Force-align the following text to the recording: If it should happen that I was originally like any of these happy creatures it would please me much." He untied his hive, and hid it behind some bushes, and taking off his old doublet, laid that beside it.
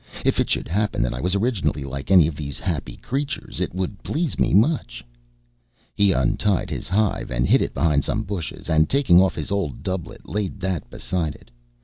If 0.25 0.39
it 0.39 0.49
should 0.49 0.67
happen 0.67 1.03
that 1.03 1.13
I 1.13 1.21
was 1.21 1.35
originally 1.35 1.83
like 1.83 2.09
any 2.09 2.25
of 2.25 2.33
these 2.35 2.59
happy 2.59 2.95
creatures 2.97 3.61
it 3.61 3.75
would 3.75 4.01
please 4.01 4.39
me 4.39 4.51
much." 4.51 5.05
He 5.93 6.11
untied 6.11 6.71
his 6.71 6.89
hive, 6.89 7.29
and 7.29 7.47
hid 7.47 7.61
it 7.61 7.75
behind 7.75 8.03
some 8.03 8.23
bushes, 8.23 8.67
and 8.67 8.89
taking 8.89 9.21
off 9.21 9.35
his 9.35 9.51
old 9.51 9.83
doublet, 9.83 10.27
laid 10.27 10.59
that 10.61 10.89
beside 10.89 11.35
it. 11.35 11.51